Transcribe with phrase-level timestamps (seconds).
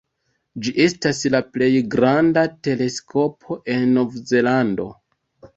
[0.67, 4.91] Ĝi estas la plej granda teleskopo en Nov-Zelando.